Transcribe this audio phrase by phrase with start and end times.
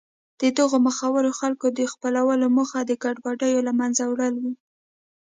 [0.41, 4.43] د دغو مخورو خلکو د خپلولو موخه د ګډوډیو له منځه وړل و.